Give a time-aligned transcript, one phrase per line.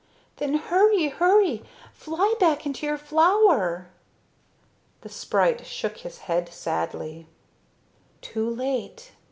[0.37, 1.61] "Then hurry, hurry!
[1.93, 3.89] Fly back into your flower!"
[5.01, 7.27] The, sprite shook his head sadly.
[8.23, 9.11] "Too late.